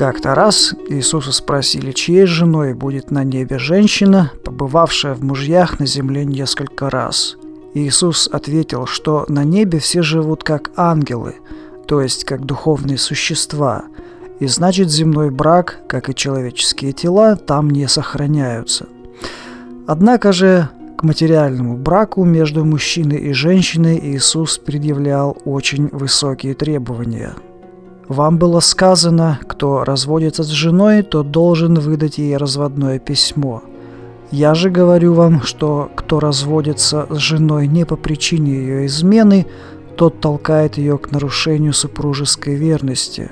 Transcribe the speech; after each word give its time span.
Как-то 0.00 0.34
раз 0.34 0.74
Иисуса 0.88 1.30
спросили, 1.30 1.92
чьей 1.92 2.24
женой 2.24 2.72
будет 2.72 3.10
на 3.10 3.22
небе 3.22 3.58
женщина, 3.58 4.32
побывавшая 4.46 5.12
в 5.12 5.22
мужьях 5.22 5.78
на 5.78 5.84
земле 5.84 6.24
несколько 6.24 6.88
раз. 6.88 7.36
Иисус 7.74 8.26
ответил, 8.32 8.86
что 8.86 9.26
на 9.28 9.44
небе 9.44 9.78
все 9.78 10.00
живут 10.00 10.42
как 10.42 10.70
ангелы, 10.74 11.34
то 11.86 12.00
есть 12.00 12.24
как 12.24 12.46
духовные 12.46 12.96
существа, 12.96 13.84
и 14.38 14.46
значит 14.46 14.90
земной 14.90 15.28
брак, 15.28 15.80
как 15.86 16.08
и 16.08 16.14
человеческие 16.14 16.92
тела, 16.92 17.36
там 17.36 17.68
не 17.68 17.86
сохраняются. 17.86 18.86
Однако 19.86 20.32
же 20.32 20.70
к 20.96 21.02
материальному 21.02 21.76
браку 21.76 22.24
между 22.24 22.64
мужчиной 22.64 23.18
и 23.18 23.34
женщиной 23.34 24.00
Иисус 24.02 24.56
предъявлял 24.56 25.36
очень 25.44 25.88
высокие 25.88 26.54
требования– 26.54 27.34
вам 28.10 28.38
было 28.38 28.58
сказано, 28.58 29.38
кто 29.46 29.84
разводится 29.84 30.42
с 30.42 30.48
женой, 30.48 31.02
то 31.02 31.22
должен 31.22 31.74
выдать 31.74 32.18
ей 32.18 32.36
разводное 32.36 32.98
письмо. 32.98 33.62
Я 34.32 34.54
же 34.54 34.68
говорю 34.68 35.14
вам, 35.14 35.42
что 35.42 35.88
кто 35.94 36.18
разводится 36.18 37.06
с 37.08 37.18
женой 37.18 37.68
не 37.68 37.86
по 37.86 37.94
причине 37.94 38.50
ее 38.50 38.86
измены, 38.86 39.46
тот 39.94 40.20
толкает 40.20 40.76
ее 40.76 40.98
к 40.98 41.12
нарушению 41.12 41.72
супружеской 41.72 42.56
верности. 42.56 43.30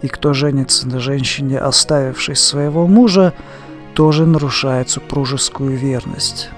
И 0.00 0.06
кто 0.06 0.32
женится 0.32 0.86
на 0.86 1.00
женщине, 1.00 1.58
оставившей 1.58 2.36
своего 2.36 2.86
мужа, 2.86 3.34
тоже 3.94 4.26
нарушает 4.26 4.90
супружескую 4.90 5.76
верность. 5.76 6.50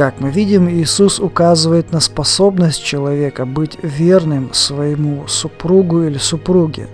Как 0.00 0.18
мы 0.18 0.30
видим, 0.30 0.66
Иисус 0.66 1.20
указывает 1.20 1.92
на 1.92 2.00
способность 2.00 2.82
человека 2.82 3.44
быть 3.44 3.76
верным 3.82 4.54
своему 4.54 5.26
супругу 5.28 6.04
или 6.04 6.16
супруге. 6.16 6.88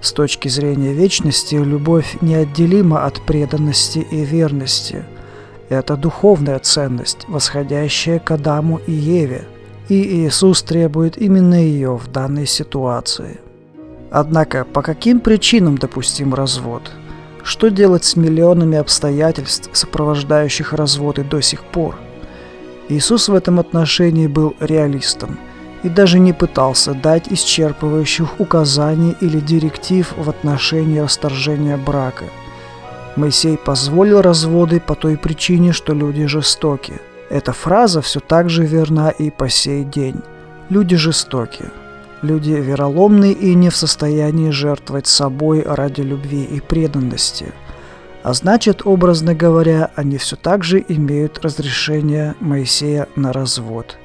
С 0.00 0.12
точки 0.12 0.48
зрения 0.48 0.94
вечности, 0.94 1.56
любовь 1.56 2.16
неотделима 2.22 3.04
от 3.04 3.20
преданности 3.20 3.98
и 3.98 4.24
верности. 4.24 5.04
Это 5.68 5.94
духовная 5.94 6.58
ценность, 6.58 7.26
восходящая 7.28 8.18
к 8.18 8.30
Адаму 8.30 8.80
и 8.86 8.92
Еве, 8.92 9.44
и 9.90 10.24
Иисус 10.26 10.62
требует 10.62 11.18
именно 11.18 11.62
ее 11.62 11.98
в 11.98 12.10
данной 12.10 12.46
ситуации. 12.46 13.40
Однако, 14.10 14.64
по 14.64 14.80
каким 14.80 15.20
причинам 15.20 15.76
допустим 15.76 16.32
развод? 16.32 16.92
Что 17.42 17.68
делать 17.68 18.04
с 18.04 18.16
миллионами 18.16 18.78
обстоятельств, 18.78 19.68
сопровождающих 19.74 20.72
разводы 20.72 21.24
до 21.24 21.42
сих 21.42 21.62
пор– 21.64 21.94
Иисус 22.88 23.28
в 23.28 23.34
этом 23.34 23.60
отношении 23.60 24.26
был 24.26 24.54
реалистом 24.60 25.38
и 25.82 25.88
даже 25.88 26.18
не 26.18 26.32
пытался 26.32 26.94
дать 26.94 27.28
исчерпывающих 27.28 28.28
указаний 28.38 29.16
или 29.20 29.40
директив 29.40 30.12
в 30.16 30.28
отношении 30.28 30.98
расторжения 30.98 31.76
брака. 31.76 32.24
Моисей 33.16 33.56
позволил 33.56 34.22
разводы 34.22 34.80
по 34.80 34.94
той 34.94 35.16
причине, 35.16 35.72
что 35.72 35.92
люди 35.92 36.26
жестоки. 36.26 37.00
Эта 37.30 37.52
фраза 37.52 38.00
все 38.00 38.20
так 38.20 38.48
же 38.48 38.64
верна 38.64 39.10
и 39.10 39.30
по 39.30 39.48
сей 39.48 39.84
день. 39.84 40.20
Люди 40.68 40.96
жестоки. 40.96 41.64
Люди 42.22 42.52
вероломны 42.52 43.32
и 43.32 43.54
не 43.54 43.68
в 43.68 43.76
состоянии 43.76 44.50
жертвовать 44.50 45.06
собой 45.06 45.62
ради 45.62 46.02
любви 46.02 46.44
и 46.44 46.60
преданности– 46.60 47.52
а 48.22 48.32
значит, 48.34 48.82
образно 48.84 49.34
говоря, 49.34 49.90
они 49.96 50.16
все 50.16 50.36
так 50.36 50.62
же 50.62 50.84
имеют 50.86 51.44
разрешение 51.44 52.34
Моисея 52.40 53.08
на 53.16 53.32
развод. 53.32 53.96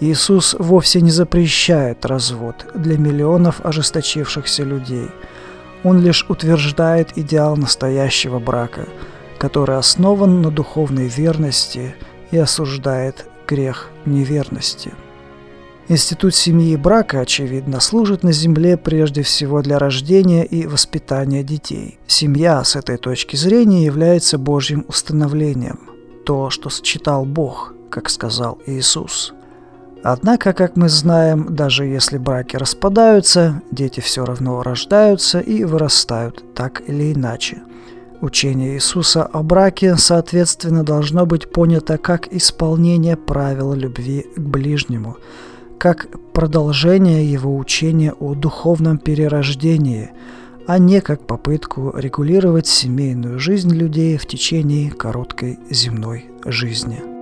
Иисус 0.00 0.56
вовсе 0.58 1.00
не 1.00 1.10
запрещает 1.10 2.04
развод 2.04 2.66
для 2.74 2.98
миллионов 2.98 3.64
ожесточившихся 3.64 4.64
людей. 4.64 5.08
Он 5.84 6.00
лишь 6.00 6.26
утверждает 6.28 7.16
идеал 7.16 7.56
настоящего 7.56 8.38
брака, 8.38 8.88
который 9.38 9.76
основан 9.76 10.42
на 10.42 10.50
духовной 10.50 11.06
верности 11.06 11.94
и 12.32 12.38
осуждает 12.38 13.26
грех 13.46 13.90
неверности. 14.04 14.92
Институт 15.86 16.34
семьи 16.34 16.72
и 16.72 16.76
брака, 16.76 17.20
очевидно, 17.20 17.78
служит 17.78 18.22
на 18.22 18.32
Земле 18.32 18.78
прежде 18.78 19.22
всего 19.22 19.60
для 19.60 19.78
рождения 19.78 20.42
и 20.42 20.66
воспитания 20.66 21.42
детей. 21.42 21.98
Семья 22.06 22.64
с 22.64 22.74
этой 22.74 22.96
точки 22.96 23.36
зрения 23.36 23.84
является 23.84 24.38
Божьим 24.38 24.86
установлением. 24.88 25.90
То, 26.24 26.48
что 26.48 26.70
сочетал 26.70 27.26
Бог, 27.26 27.74
как 27.90 28.08
сказал 28.08 28.58
Иисус. 28.64 29.34
Однако, 30.02 30.54
как 30.54 30.76
мы 30.76 30.88
знаем, 30.88 31.54
даже 31.54 31.84
если 31.84 32.16
браки 32.16 32.56
распадаются, 32.56 33.60
дети 33.70 34.00
все 34.00 34.24
равно 34.24 34.62
рождаются 34.62 35.38
и 35.38 35.64
вырастают, 35.64 36.54
так 36.54 36.82
или 36.88 37.12
иначе. 37.12 37.58
Учение 38.22 38.74
Иисуса 38.74 39.22
о 39.24 39.42
браке, 39.42 39.96
соответственно, 39.96 40.82
должно 40.82 41.26
быть 41.26 41.52
понято 41.52 41.98
как 41.98 42.32
исполнение 42.32 43.18
правил 43.18 43.74
любви 43.74 44.24
к 44.34 44.40
ближнему– 44.40 45.18
как 45.84 46.08
продолжение 46.32 47.30
его 47.30 47.58
учения 47.58 48.14
о 48.14 48.34
духовном 48.34 48.96
перерождении, 48.96 50.12
а 50.66 50.78
не 50.78 51.02
как 51.02 51.26
попытку 51.26 51.92
регулировать 51.94 52.66
семейную 52.66 53.38
жизнь 53.38 53.74
людей 53.74 54.16
в 54.16 54.24
течение 54.24 54.90
короткой 54.90 55.58
земной 55.68 56.24
жизни. 56.46 57.13